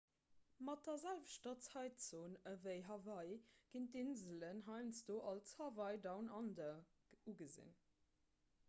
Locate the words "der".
0.87-0.95